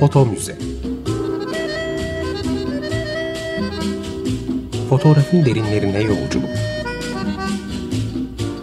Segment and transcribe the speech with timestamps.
[0.00, 0.58] Foto Müze
[4.88, 6.50] Fotoğrafın derinlerine yolculuk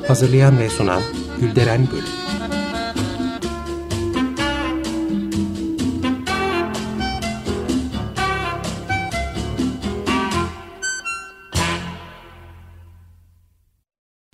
[0.07, 1.01] Hazırlayan ve sunan
[1.41, 2.27] Gülderen Bölüm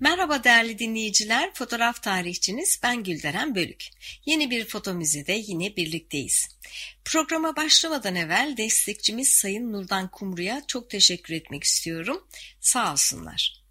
[0.01, 3.89] Merhaba değerli dinleyiciler, fotoğraf tarihçiniz ben Gülderen Bölük.
[4.25, 6.47] Yeni bir foto müzede yine birlikteyiz.
[7.05, 12.27] Programa başlamadan evvel destekçimiz Sayın Nurdan Kumru'ya çok teşekkür etmek istiyorum.
[12.59, 13.63] Sağ olsunlar.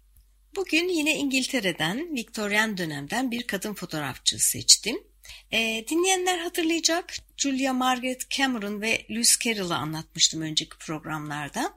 [0.55, 5.03] Bugün yine İngiltere'den, Victorian dönemden bir kadın fotoğrafçı seçtim.
[5.51, 11.73] Ee, dinleyenler hatırlayacak Julia Margaret Cameron ve Lewis Carroll'ı anlatmıştım önceki programlarda.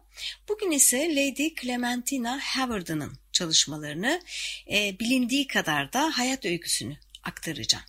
[0.48, 4.22] Bugün ise Lady Clementina Hawarden'ın çalışmalarını
[4.70, 7.84] e, bilindiği kadar da hayat öyküsünü aktaracağım.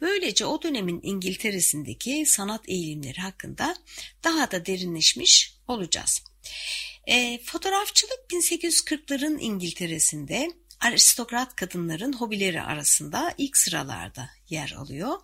[0.00, 3.76] Böylece o dönemin İngiltere'sindeki sanat eğilimleri hakkında
[4.24, 6.22] daha da derinleşmiş olacağız.
[7.06, 10.50] E, fotoğrafçılık 1840'ların İngiltere'sinde
[10.82, 15.18] aristokrat kadınların hobileri arasında ilk sıralarda yer alıyor.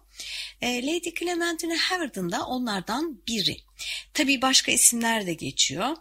[0.60, 3.56] E, Lady Clementina Hawarden da onlardan biri.
[4.14, 5.96] Tabii başka isimler de geçiyor.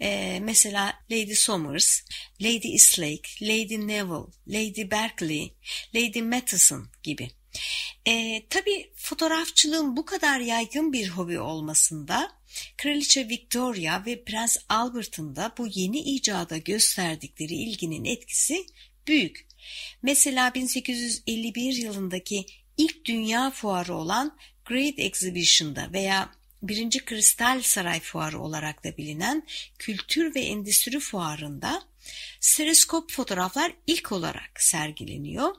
[0.00, 2.00] E, mesela Lady Somers,
[2.40, 5.54] Lady Eastlake, Lady Neville, Lady Berkeley,
[5.94, 7.30] Lady Matheson gibi.
[8.06, 12.32] E, tabii fotoğrafçılığın bu kadar yaygın bir hobi olmasında
[12.76, 18.66] Kraliçe Victoria ve Prens Albert'ın da bu yeni icada gösterdikleri ilginin etkisi
[19.06, 19.46] büyük.
[20.02, 28.84] Mesela 1851 yılındaki ilk dünya fuarı olan Great Exhibition'da veya birinci Kristal Saray Fuarı olarak
[28.84, 29.46] da bilinen
[29.78, 31.82] Kültür ve Endüstri Fuarı'nda
[32.40, 35.54] stereoskop fotoğraflar ilk olarak sergileniyor.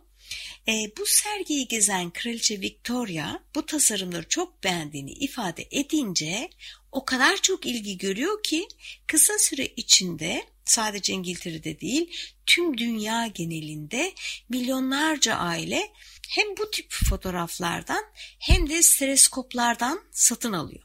[0.67, 6.49] E, bu sergiyi gezen Kraliçe Victoria bu tasarımları çok beğendiğini ifade edince
[6.91, 8.67] o kadar çok ilgi görüyor ki
[9.07, 12.11] kısa süre içinde sadece İngiltere'de değil
[12.45, 14.13] tüm dünya genelinde
[14.49, 15.91] milyonlarca aile
[16.29, 18.03] hem bu tip fotoğraflardan
[18.39, 20.83] hem de stereoskoplardan satın alıyor.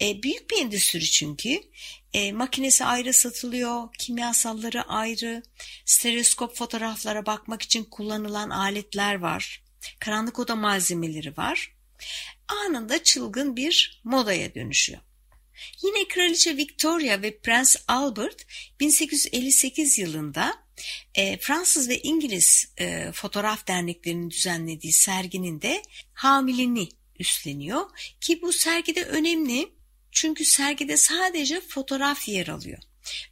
[0.00, 1.62] E, büyük bir endüstri çünkü.
[2.16, 5.42] E, makinesi ayrı satılıyor, kimyasalları ayrı,
[5.84, 9.62] stereoskop fotoğraflara bakmak için kullanılan aletler var,
[9.98, 11.74] karanlık oda malzemeleri var.
[12.48, 15.00] Anında çılgın bir modaya dönüşüyor.
[15.82, 18.46] Yine Kraliçe Victoria ve Prens Albert
[18.80, 20.54] 1858 yılında
[21.14, 26.88] e, Fransız ve İngiliz e, fotoğraf derneklerinin düzenlediği serginin de hamilini
[27.18, 27.86] üstleniyor
[28.20, 29.75] ki bu sergide önemli
[30.16, 32.78] çünkü sergide sadece fotoğraf yer alıyor.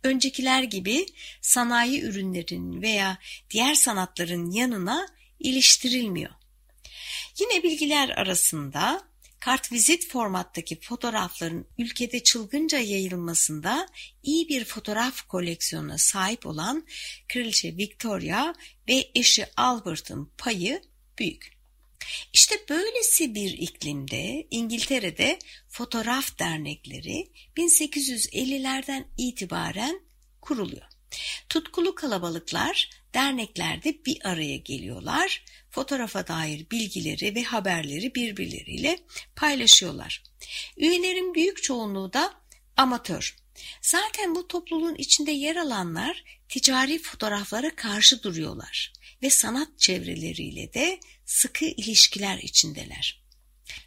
[0.03, 1.07] Öncekiler gibi
[1.41, 3.19] sanayi ürünlerin veya
[3.51, 5.07] diğer sanatların yanına
[5.39, 6.31] iliştirilmiyor.
[7.41, 9.03] Yine bilgiler arasında
[9.41, 13.89] kartvizit formattaki fotoğrafların ülkede çılgınca yayılmasında
[14.23, 16.87] iyi bir fotoğraf koleksiyonuna sahip olan
[17.29, 18.55] Kraliçe Victoria
[18.89, 20.83] ve eşi Albert'ın payı
[21.19, 21.54] büyük.
[22.33, 25.39] İşte böylesi bir iklimde İngiltere'de
[25.69, 30.01] fotoğraf dernekleri 1850'lerden itibaren
[30.41, 30.87] kuruluyor.
[31.49, 38.99] Tutkulu kalabalıklar derneklerde bir araya geliyorlar, fotoğrafa dair bilgileri ve haberleri birbirleriyle
[39.37, 40.23] paylaşıyorlar.
[40.77, 42.35] Üyelerin büyük çoğunluğu da
[42.77, 43.37] amatör.
[43.83, 48.93] Zaten bu topluluğun içinde yer alanlar ticari fotoğraflara karşı duruyorlar
[49.23, 53.25] ve sanat çevreleriyle de sıkı ilişkiler içindeler.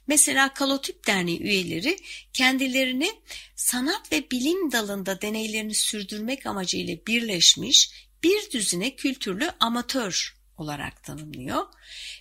[0.08, 1.98] Mesela Kalotip Derneği üyeleri
[2.34, 3.12] kendilerini
[3.56, 7.92] sanat ve bilim dalında deneylerini sürdürmek amacıyla birleşmiş
[8.24, 11.66] bir düzine kültürlü amatör olarak tanımlıyor.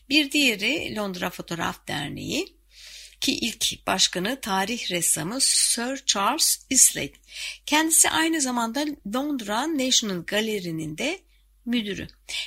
[0.08, 2.56] Bir diğeri Londra Fotoğraf Derneği
[3.20, 7.12] ki ilk başkanı tarih ressamı Sir Charles Isley.
[7.66, 8.84] Kendisi aynı zamanda
[9.14, 11.25] Londra National Gallery'nin de
[11.66, 12.06] müdürü.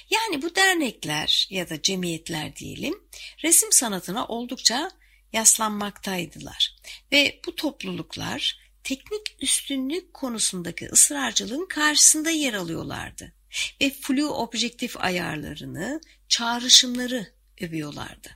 [0.09, 3.03] Yani bu dernekler ya da cemiyetler diyelim
[3.43, 4.91] resim sanatına oldukça
[5.33, 6.75] yaslanmaktaydılar.
[7.11, 13.33] Ve bu topluluklar teknik üstünlük konusundaki ısrarcılığın karşısında yer alıyorlardı.
[13.81, 18.29] Ve flu objektif ayarlarını, çağrışımları övüyorlardı.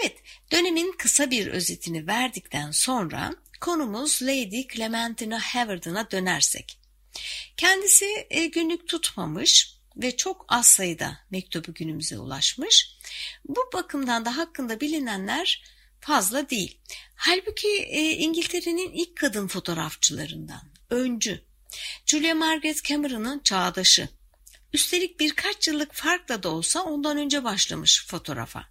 [0.00, 0.16] Evet,
[0.52, 6.78] dönemin kısa bir özetini verdikten sonra konumuz Lady Clementina Hawarden'a dönersek.
[7.56, 12.98] Kendisi e, günlük tutmamış ve çok az sayıda mektubu günümüze ulaşmış.
[13.48, 15.64] Bu bakımdan da hakkında bilinenler
[16.00, 16.78] fazla değil.
[17.14, 21.44] Halbuki e, İngiltere'nin ilk kadın fotoğrafçılarından, öncü,
[22.06, 24.08] Julia Margaret Cameron'ın çağdaşı.
[24.72, 28.66] Üstelik birkaç yıllık farkla da olsa ondan önce başlamış fotoğrafa.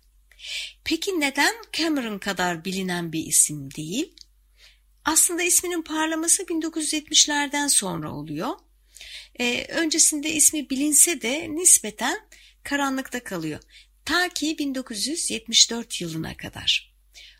[0.84, 4.16] Peki neden Cameron kadar bilinen bir isim değil?
[5.06, 8.50] Aslında isminin parlaması 1970'lerden sonra oluyor.
[9.40, 12.20] Ee, öncesinde ismi bilinse de nispeten
[12.64, 13.60] karanlıkta kalıyor.
[14.06, 16.94] Ta ki 1974 yılına kadar.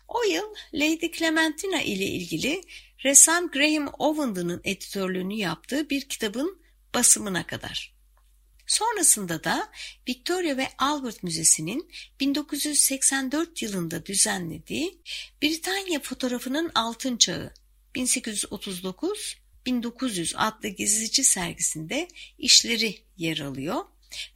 [0.08, 2.62] O yıl Lady Clementina ile ilgili
[3.04, 6.62] ressam Graham Owenden'ın editörlüğünü yaptığı bir kitabın
[6.94, 7.93] basımına kadar.
[8.66, 9.70] Sonrasında da
[10.08, 11.90] Victoria ve Albert Müzesi'nin
[12.20, 14.98] 1984 yılında düzenlediği
[15.42, 17.54] Britanya fotoğrafının altın çağı
[17.94, 22.08] 1839-1900 adlı gezici sergisinde
[22.38, 23.84] işleri yer alıyor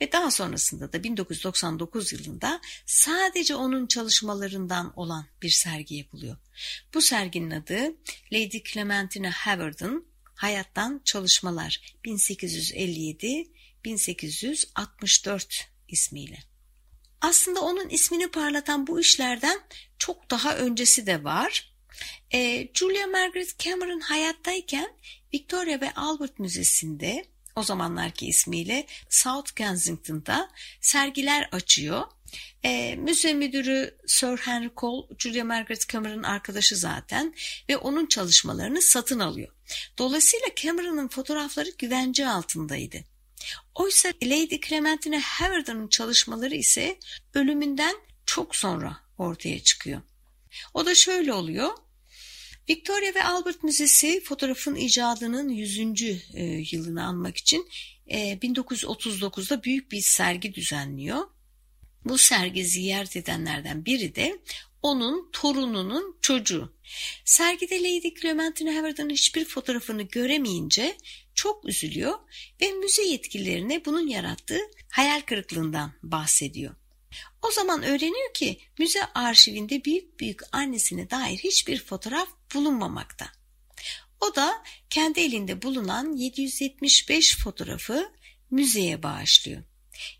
[0.01, 6.37] ve daha sonrasında da 1999 yılında sadece onun çalışmalarından olan bir sergi yapılıyor.
[6.95, 7.95] Bu serginin adı
[8.33, 11.95] Lady Clementina Howard'ın Hayattan Çalışmalar
[13.85, 16.39] 1857-1864 ismiyle.
[17.21, 19.61] Aslında onun ismini parlatan bu işlerden
[19.99, 21.75] çok daha öncesi de var.
[22.35, 24.89] E, Julia Margaret Cameron hayattayken
[25.35, 27.25] Victoria ve Albert Müzesi'nde
[27.57, 32.05] o zamanlarki ismiyle South Kensington'da sergiler açıyor.
[32.65, 37.35] E, müze müdürü Sir Henry Cole, Julia Margaret Cameron'ın arkadaşı zaten
[37.69, 39.49] ve onun çalışmalarını satın alıyor.
[39.99, 43.05] Dolayısıyla Cameron'ın fotoğrafları güvence altındaydı.
[43.75, 46.99] Oysa Lady Clementina Howard'ın çalışmaları ise
[47.35, 47.95] ölümünden
[48.27, 50.03] çok sonra ortaya çıkıyor.
[50.75, 51.71] O da şöyle oluyor.
[52.69, 55.79] Victoria ve Albert Müzesi fotoğrafın icadının 100.
[56.35, 57.69] E, yılını anmak için
[58.11, 61.27] 1939'da e, büyük bir sergi düzenliyor.
[62.05, 64.39] Bu sergi ziyaret edenlerden biri de
[64.83, 66.73] onun torununun çocuğu.
[67.25, 70.97] Sergide Lady Clementine Howard'ın hiçbir fotoğrafını göremeyince
[71.39, 72.19] çok üzülüyor
[72.61, 76.75] ve müze yetkililerine bunun yarattığı hayal kırıklığından bahsediyor.
[77.43, 83.33] O zaman öğreniyor ki müze arşivinde büyük büyük annesine dair hiçbir fotoğraf bulunmamakta.
[84.21, 88.13] O da kendi elinde bulunan 775 fotoğrafı
[88.51, 89.63] müzeye bağışlıyor.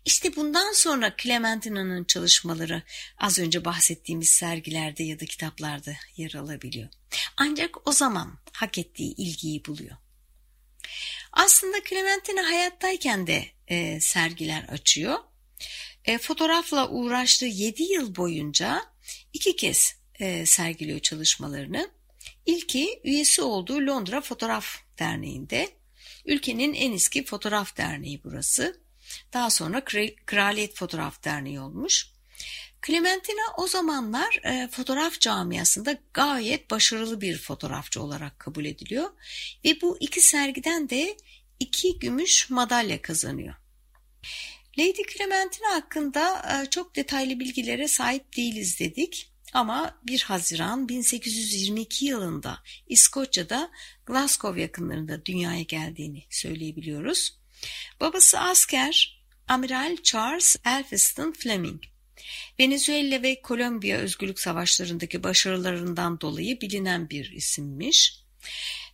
[0.05, 2.83] İşte bundan sonra Clementina'nın çalışmaları
[3.17, 6.89] az önce bahsettiğimiz sergilerde ya da kitaplarda yer alabiliyor.
[7.37, 9.97] Ancak o zaman hak ettiği ilgiyi buluyor.
[11.31, 15.19] Aslında Clementina hayattayken de e, sergiler açıyor
[16.05, 18.85] e, fotoğrafla uğraştığı 7 yıl boyunca
[19.33, 21.89] iki kez e, sergiliyor çalışmalarını.
[22.45, 24.65] İlki üyesi olduğu Londra Fotoğraf
[24.99, 25.69] Derneği'nde.
[26.25, 28.81] Ülkenin en eski fotoğraf derneği burası.
[29.33, 29.83] Daha sonra
[30.25, 32.11] Kraliyet Fotoğraf Derneği olmuş.
[32.87, 39.09] Clementina o zamanlar e, fotoğraf camiasında gayet başarılı bir fotoğrafçı olarak kabul ediliyor
[39.65, 41.17] ve bu iki sergiden de
[41.59, 43.55] iki gümüş madalya kazanıyor.
[44.79, 49.31] Lady Clementina hakkında e, çok detaylı bilgilere sahip değiliz dedik.
[49.53, 53.71] Ama 1 Haziran 1822 yılında İskoçya'da
[54.05, 57.39] Glasgow yakınlarında dünyaya geldiğini söyleyebiliyoruz.
[57.99, 61.83] Babası asker Amiral Charles Elphiston Fleming.
[62.59, 68.23] Venezuela ve Kolombiya özgürlük savaşlarındaki başarılarından dolayı bilinen bir isimmiş.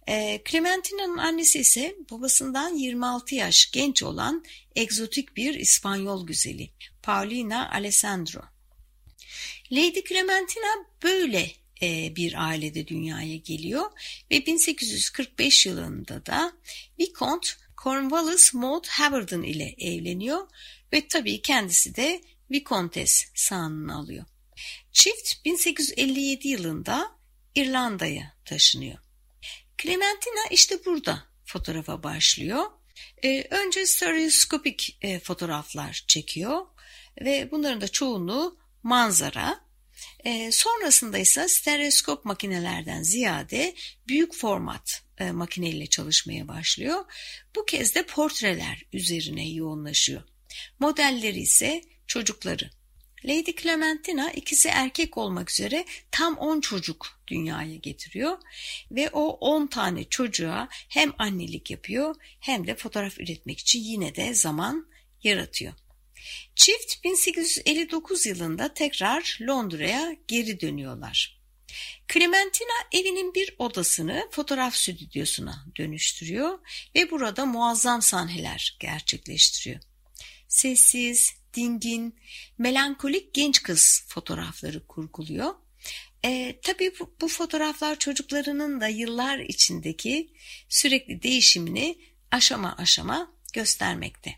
[0.09, 4.43] E, Clementina'nın annesi ise babasından 26 yaş genç olan
[4.75, 6.69] egzotik bir İspanyol güzeli
[7.03, 8.41] Paulina Alessandro.
[9.71, 11.51] Lady Clementina böyle
[11.81, 13.91] e, bir ailede dünyaya geliyor
[14.31, 16.53] ve 1845 yılında da
[16.99, 17.49] Vicomte
[17.83, 20.47] Cornwallis Maud Haverden ile evleniyor
[20.93, 22.21] ve tabii kendisi de
[22.51, 24.25] Vicomtes sanını alıyor.
[24.91, 27.11] Çift 1857 yılında
[27.55, 28.97] İrlanda'ya taşınıyor.
[29.81, 32.65] Clementina işte burada fotoğrafa başlıyor.
[33.23, 36.65] Ee, önce stereoskopik e, fotoğraflar çekiyor
[37.21, 39.65] ve bunların da çoğunluğu manzara.
[40.23, 43.75] E, sonrasında ise stereoskop makinelerden ziyade
[44.07, 47.05] büyük format e, makineyle çalışmaya başlıyor.
[47.55, 50.23] Bu kez de portreler üzerine yoğunlaşıyor.
[50.79, 52.69] Modelleri ise çocukları.
[53.25, 58.37] Lady Clementina ikisi erkek olmak üzere tam 10 çocuk dünyaya getiriyor
[58.91, 64.33] ve o 10 tane çocuğa hem annelik yapıyor hem de fotoğraf üretmek için yine de
[64.33, 64.87] zaman
[65.23, 65.73] yaratıyor.
[66.55, 71.41] Çift 1859 yılında tekrar Londra'ya geri dönüyorlar.
[72.13, 76.59] Clementina evinin bir odasını fotoğraf stüdyosuna dönüştürüyor
[76.95, 79.81] ve burada muazzam sahneler gerçekleştiriyor.
[80.47, 82.15] Sessiz, dingin,
[82.57, 85.53] melankolik genç kız fotoğrafları kurguluyor.
[86.25, 90.33] E, tabii bu, bu fotoğraflar çocuklarının da yıllar içindeki
[90.69, 91.97] sürekli değişimini
[92.31, 94.35] aşama aşama göstermekte.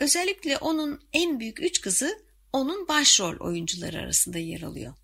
[0.00, 4.94] Özellikle onun en büyük üç kızı onun başrol oyuncuları arasında yer alıyor.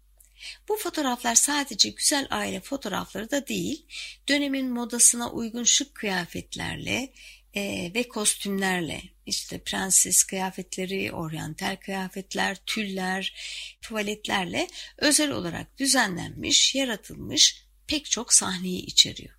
[0.68, 3.86] Bu fotoğraflar sadece güzel aile fotoğrafları da değil,
[4.28, 7.12] dönemin modasına uygun şık kıyafetlerle
[7.54, 13.34] e, ve kostümlerle, işte prenses kıyafetleri, oryantal kıyafetler, tüller,
[13.82, 19.34] tuvaletlerle özel olarak düzenlenmiş, yaratılmış pek çok sahneyi içeriyor.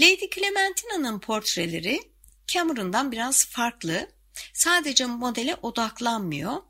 [0.00, 2.00] Lady Clementina'nın portreleri
[2.46, 4.10] Cameron'dan biraz farklı.
[4.52, 6.62] Sadece modele odaklanmıyor.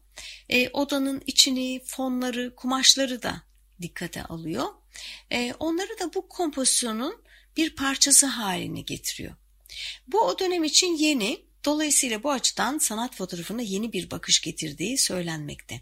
[0.49, 3.42] E, odanın içini, fonları, kumaşları da
[3.82, 4.66] dikkate alıyor.
[5.30, 7.22] E, onları da bu kompozisyonun
[7.56, 9.34] bir parçası haline getiriyor.
[10.06, 15.80] Bu o dönem için yeni, dolayısıyla bu açıdan sanat fotoğrafına yeni bir bakış getirdiği söylenmekte.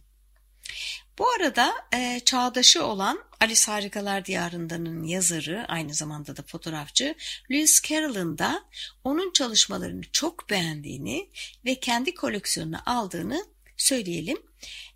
[1.19, 7.15] Bu arada e, çağdaşı olan Alice Harikalar Diyarında'nın yazarı, aynı zamanda da fotoğrafçı
[7.51, 8.65] Lewis Carroll'ın da
[9.05, 11.31] onun çalışmalarını çok beğendiğini
[11.65, 14.39] ve kendi koleksiyonuna aldığını söyleyelim.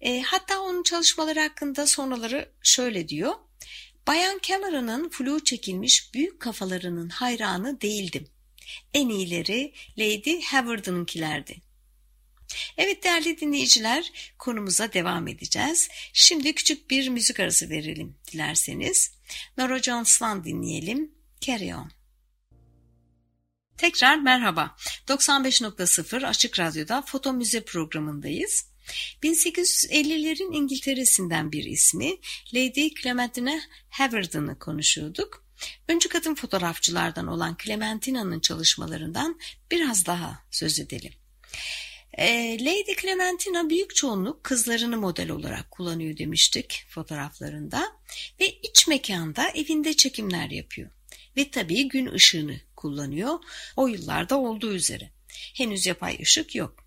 [0.00, 3.34] E, hatta onun çalışmaları hakkında sonraları şöyle diyor.
[4.06, 8.28] Bayan Cameron'ın flu çekilmiş büyük kafalarının hayranı değildim.
[8.94, 11.56] En iyileri Lady Howard'ınkilerdi.
[12.76, 15.88] Evet değerli dinleyiciler konumuza devam edeceğiz.
[16.12, 19.10] Şimdi küçük bir müzik arası verelim dilerseniz.
[19.58, 21.14] Nora Jones'tan dinleyelim.
[21.40, 21.90] Carry On.
[23.76, 24.76] Tekrar merhaba.
[25.08, 28.66] 95.0 Açık Radyo'da Foto Müze programındayız.
[29.22, 32.16] 1850'lerin İngiltere'sinden bir ismi
[32.54, 35.43] Lady Clementina Haverden'ı konuşuyorduk.
[35.88, 41.12] Öncü kadın fotoğrafçılardan olan Clementina'nın çalışmalarından biraz daha söz edelim.
[42.18, 47.92] E, Lady Clementina büyük çoğunluk kızlarını model olarak kullanıyor demiştik fotoğraflarında
[48.40, 50.90] ve iç mekanda evinde çekimler yapıyor.
[51.36, 53.38] Ve tabii gün ışığını kullanıyor
[53.76, 55.10] o yıllarda olduğu üzere.
[55.54, 56.83] Henüz yapay ışık yok.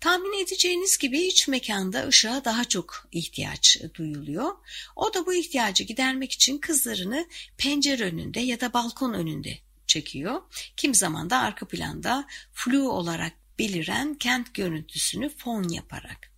[0.00, 4.52] Tahmin edeceğiniz gibi iç mekanda ışığa daha çok ihtiyaç duyuluyor.
[4.96, 7.26] O da bu ihtiyacı gidermek için kızlarını
[7.58, 10.42] pencere önünde ya da balkon önünde çekiyor.
[10.76, 16.34] Kim zaman da arka planda flu olarak beliren kent görüntüsünü fon yaparak.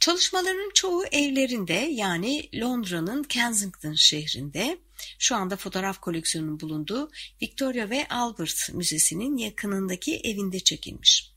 [0.00, 4.78] Çalışmalarının çoğu evlerinde yani Londra'nın Kensington şehrinde
[5.18, 7.10] şu anda fotoğraf koleksiyonunun bulunduğu
[7.42, 11.33] Victoria ve Albert Müzesi'nin yakınındaki evinde çekilmiş.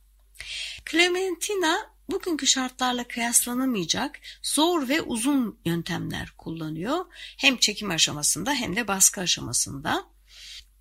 [0.92, 7.06] Clementina bugünkü şartlarla kıyaslanamayacak zor ve uzun yöntemler kullanıyor.
[7.38, 10.06] Hem çekim aşamasında hem de baskı aşamasında.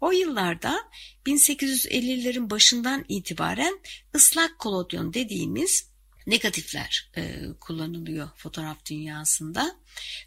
[0.01, 0.79] O yıllarda
[1.27, 3.81] 1850'lerin başından itibaren
[4.15, 5.89] ıslak kolodyon dediğimiz
[6.27, 9.77] negatifler e, kullanılıyor fotoğraf dünyasında.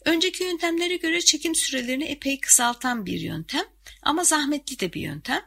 [0.05, 3.65] Önceki yöntemlere göre çekim sürelerini epey kısaltan bir yöntem
[4.01, 5.41] ama zahmetli de bir yöntem.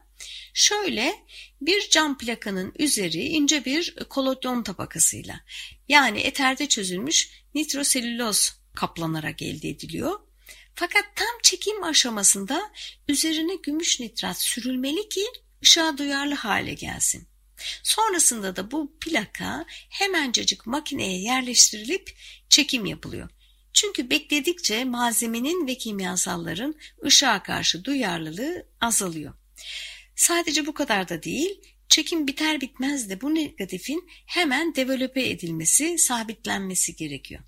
[0.54, 1.14] Şöyle
[1.60, 5.40] bir cam plakanın üzeri ince bir kolodyon tabakasıyla
[5.88, 10.20] yani eterde çözülmüş nitroselüloz kaplanarak elde ediliyor.
[10.74, 12.72] Fakat tam çekim aşamasında
[13.08, 15.24] üzerine gümüş nitrat sürülmeli ki
[15.62, 17.28] ışığa duyarlı hale gelsin.
[17.82, 22.16] Sonrasında da bu plaka hemencecik makineye yerleştirilip
[22.48, 23.28] çekim yapılıyor.
[23.72, 26.74] Çünkü bekledikçe malzemenin ve kimyasalların
[27.04, 29.34] ışığa karşı duyarlılığı azalıyor.
[30.16, 36.96] Sadece bu kadar da değil, çekim biter bitmez de bu negatifin hemen develope edilmesi, sabitlenmesi
[36.96, 37.42] gerekiyor.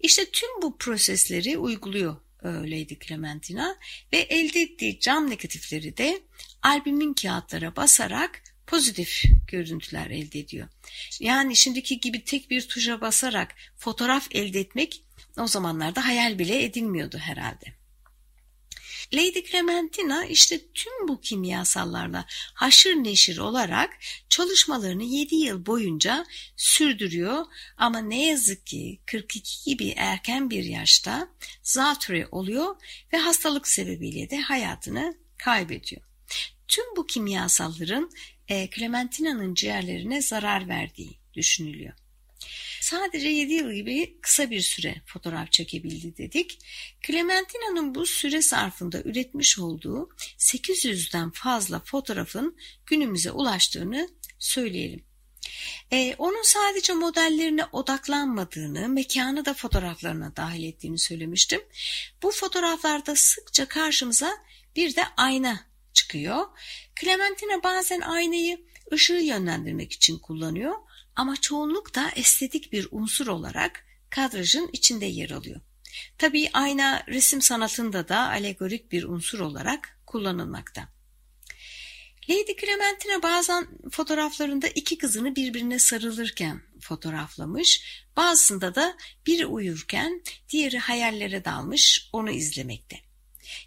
[0.00, 3.76] İşte tüm bu prosesleri uyguluyor Lady Clementina
[4.12, 6.22] ve elde ettiği cam negatifleri de
[6.62, 10.68] albümün kağıtlara basarak pozitif görüntüler elde ediyor.
[11.20, 15.04] Yani şimdiki gibi tek bir tuşa basarak fotoğraf elde etmek
[15.38, 17.83] o zamanlarda hayal bile edilmiyordu herhalde.
[19.14, 27.44] Lady Clementina işte tüm bu kimyasallarla haşır neşir olarak çalışmalarını 7 yıl boyunca sürdürüyor
[27.76, 31.28] ama ne yazık ki 42 gibi erken bir yaşta
[31.62, 32.76] zatürre oluyor
[33.12, 36.02] ve hastalık sebebiyle de hayatını kaybediyor.
[36.68, 38.10] Tüm bu kimyasalların
[38.48, 41.92] e, Clementina'nın ciğerlerine zarar verdiği düşünülüyor.
[42.84, 46.58] Sadece 7 yıl gibi kısa bir süre fotoğraf çekebildi dedik.
[47.06, 55.04] Clementina'nın bu süre sarfında üretmiş olduğu 800'den fazla fotoğrafın günümüze ulaştığını söyleyelim.
[55.92, 61.60] Ee, onun sadece modellerine odaklanmadığını, mekanı da fotoğraflarına dahil ettiğini söylemiştim.
[62.22, 64.32] Bu fotoğraflarda sıkça karşımıza
[64.76, 65.60] bir de ayna
[65.92, 66.46] çıkıyor.
[67.00, 70.74] Clementina bazen aynayı ışığı yönlendirmek için kullanıyor
[71.16, 75.60] ama çoğunlukla estetik bir unsur olarak kadrajın içinde yer alıyor.
[76.18, 80.88] Tabii ayna resim sanatında da alegorik bir unsur olarak kullanılmakta.
[82.30, 91.44] Lady Clementina bazen fotoğraflarında iki kızını birbirine sarılırken fotoğraflamış, bazısında da biri uyurken diğeri hayallere
[91.44, 93.00] dalmış onu izlemekte.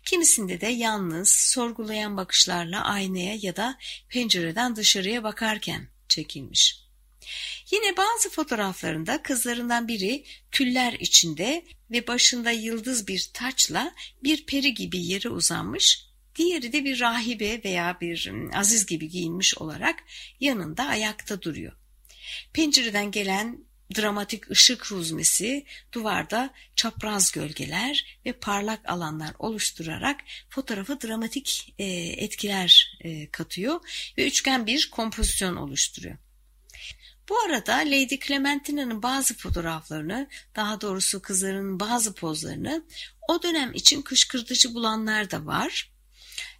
[0.06, 3.77] Kimisinde de yalnız, sorgulayan bakışlarla aynaya ya da
[4.10, 6.87] pencereden dışarıya bakarken çekilmiş.
[7.72, 13.93] Yine bazı fotoğraflarında kızlarından biri küller içinde ve başında yıldız bir taçla
[14.24, 20.03] bir peri gibi yere uzanmış, diğeri de bir rahibe veya bir aziz gibi giyinmiş olarak
[20.39, 21.74] yanında ayakta duruyor.
[22.53, 30.19] Pencereden gelen dramatik ışık ruzmesi duvarda çapraz gölgeler ve parlak alanlar oluşturarak
[30.50, 31.74] fotoğrafı dramatik
[32.17, 33.00] etkiler
[33.31, 33.79] katıyor
[34.17, 36.17] ve üçgen bir kompozisyon oluşturuyor.
[37.29, 42.86] Bu arada Lady Clementina'nın bazı fotoğraflarını, daha doğrusu kızlarının bazı pozlarını
[43.27, 45.91] o dönem için kışkırtıcı bulanlar da var.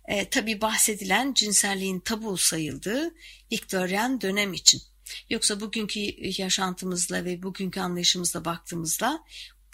[0.08, 3.16] E, tabii bahsedilen cinselliğin tabu sayıldığı
[3.52, 4.82] Victorian dönem için.
[5.30, 6.00] Yoksa bugünkü
[6.40, 9.24] yaşantımızla ve bugünkü anlayışımızla baktığımızda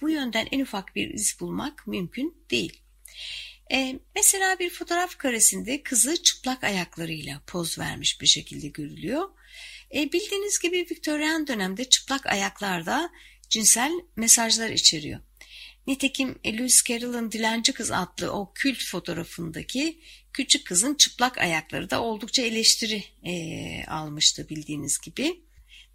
[0.01, 2.81] bu yönden en ufak bir iz bulmak mümkün değil.
[3.71, 9.29] Ee, mesela bir fotoğraf karesinde kızı çıplak ayaklarıyla poz vermiş bir şekilde görülüyor.
[9.93, 13.09] Ee, bildiğiniz gibi Victorian dönemde çıplak ayaklarda
[13.49, 15.19] cinsel mesajlar içeriyor.
[15.87, 20.01] Nitekim Lewis Carroll'ın Dilenci Kız adlı o kült fotoğrafındaki
[20.33, 25.41] küçük kızın çıplak ayakları da oldukça eleştiri e, almıştı bildiğiniz gibi.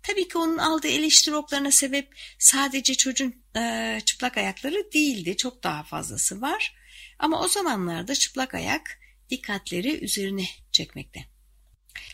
[0.03, 5.37] Tabii ki onun aldığı eleştiri oklarına sebep sadece çocuğun e, çıplak ayakları değildi.
[5.37, 6.75] Çok daha fazlası var.
[7.19, 9.01] Ama o zamanlarda çıplak ayak
[9.31, 11.38] dikkatleri üzerine çekmekte.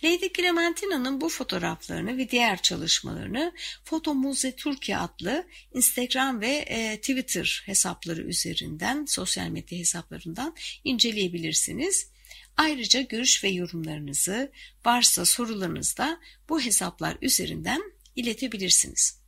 [0.05, 3.53] Lady Clementina'nın bu fotoğraflarını ve diğer çalışmalarını
[3.85, 12.09] Foto Muze Türkiye adlı Instagram ve e, Twitter hesapları üzerinden, sosyal medya hesaplarından inceleyebilirsiniz.
[12.57, 14.53] Ayrıca görüş ve yorumlarınızı,
[14.85, 17.83] varsa sorularınız da bu hesaplar üzerinden
[18.17, 19.19] iletebilirsiniz.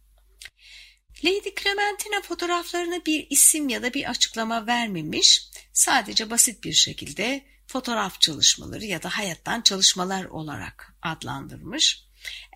[1.25, 8.21] Lady Clementina fotoğraflarına bir isim ya da bir açıklama vermemiş, sadece basit bir şekilde fotoğraf
[8.21, 12.07] çalışmaları ya da hayattan çalışmalar olarak adlandırmış.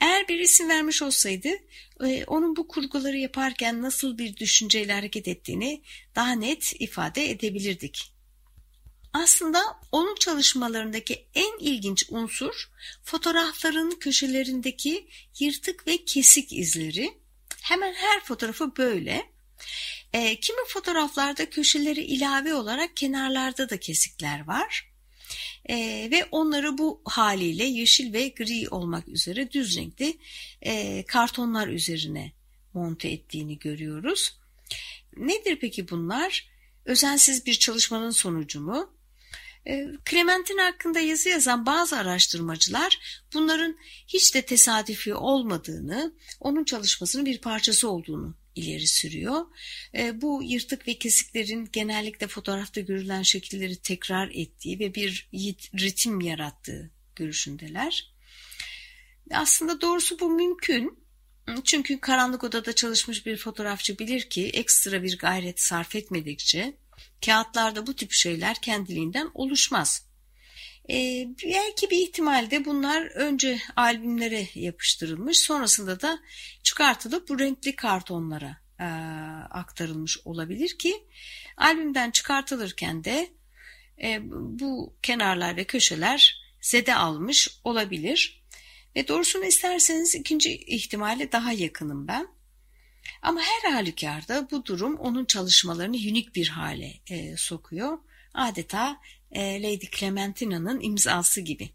[0.01, 1.49] Eğer bir isim vermiş olsaydı
[2.05, 5.83] e, onun bu kurguları yaparken nasıl bir düşünceyle hareket ettiğini
[6.15, 8.13] daha net ifade edebilirdik.
[9.13, 12.71] Aslında onun çalışmalarındaki en ilginç unsur
[13.05, 15.09] fotoğrafların köşelerindeki
[15.39, 17.21] yırtık ve kesik izleri.
[17.63, 19.31] Hemen her fotoğrafı böyle.
[20.13, 24.90] E, kimi fotoğraflarda köşeleri ilave olarak kenarlarda da kesikler var
[25.69, 30.19] e, ve onları bu haliyle yeşil ve gri olmak üzere düz renkli
[30.63, 32.33] e, kartonlar üzerine
[32.75, 34.39] monte ettiğini görüyoruz.
[35.17, 36.51] Nedir peki bunlar?
[36.85, 38.91] Özensiz bir çalışmanın sonucu mu?
[39.67, 47.41] E, Clementin hakkında yazı yazan bazı araştırmacılar bunların hiç de tesadüfi olmadığını, onun çalışmasının bir
[47.41, 49.47] parçası olduğunu ileri sürüyor.
[49.95, 55.29] E, bu yırtık ve kesiklerin genellikle fotoğrafta görülen şekilleri tekrar ettiği ve bir
[55.75, 58.13] ritim yarattığı görüşündeler.
[59.31, 61.01] Aslında doğrusu bu mümkün.
[61.65, 66.77] Çünkü karanlık odada çalışmış bir fotoğrafçı bilir ki ekstra bir gayret sarf etmedikçe
[67.25, 70.10] kağıtlarda bu tip şeyler kendiliğinden oluşmaz.
[70.91, 76.19] Ee, belki bir ihtimalde bunlar önce albümlere yapıştırılmış sonrasında da
[76.63, 78.85] çıkartılıp bu renkli kartonlara e,
[79.51, 81.05] aktarılmış olabilir ki
[81.57, 83.31] albümden çıkartılırken de
[84.03, 88.41] e, bu kenarlar ve köşeler zede almış olabilir.
[88.97, 92.29] Ve doğrusunu isterseniz ikinci ihtimale daha yakınım ben.
[93.23, 97.99] Ama her halükarda bu durum onun çalışmalarını unik bir hale e, sokuyor.
[98.35, 99.01] Adeta
[99.33, 101.71] e, Lady Clementina'nın imzası gibi.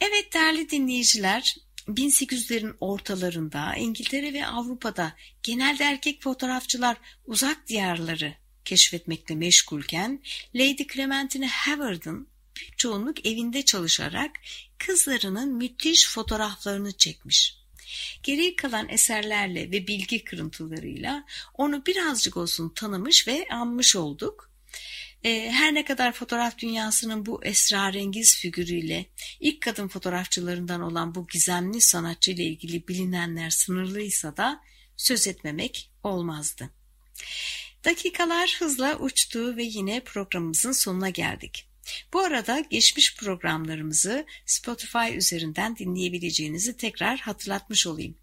[0.00, 1.56] Evet değerli dinleyiciler,
[1.88, 10.22] 1800'lerin ortalarında İngiltere ve Avrupa'da genelde erkek fotoğrafçılar uzak diyarları keşfetmekle meşgulken
[10.54, 14.30] Lady Clementina Howard'ın büyük çoğunluk evinde çalışarak
[14.78, 17.58] kızlarının müthiş fotoğraflarını çekmiş.
[18.22, 24.50] Geri kalan eserlerle ve bilgi kırıntılarıyla onu birazcık olsun tanımış ve anmış olduk.
[25.24, 29.06] Ee, her ne kadar fotoğraf dünyasının bu esrarengiz figürüyle
[29.40, 34.60] ilk kadın fotoğrafçılarından olan bu gizemli sanatçı ile ilgili bilinenler sınırlıysa da
[34.96, 36.70] söz etmemek olmazdı.
[37.84, 41.68] Dakikalar hızla uçtu ve yine programımızın sonuna geldik.
[42.12, 48.14] Bu arada geçmiş programlarımızı Spotify üzerinden dinleyebileceğinizi tekrar hatırlatmış olayım.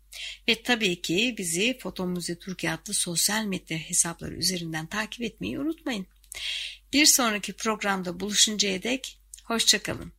[0.47, 6.07] Ve tabii ki bizi Foto Müze Türkiye adlı sosyal medya hesapları üzerinden takip etmeyi unutmayın.
[6.93, 10.13] Bir sonraki programda buluşuncaya dek hoşçakalın.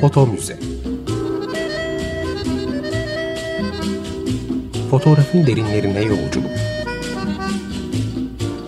[0.00, 0.58] Foto Müze
[4.90, 6.50] Fotoğrafın derinlerine yolculuk.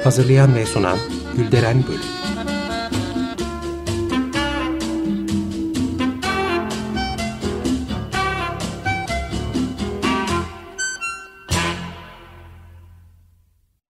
[0.05, 0.98] Hazırlayan ve sunan
[1.37, 2.21] Gülderen Bölük